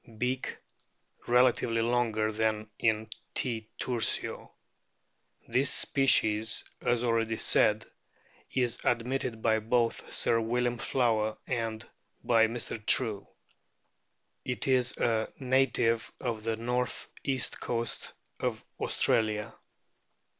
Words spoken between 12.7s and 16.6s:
True. It is a native of the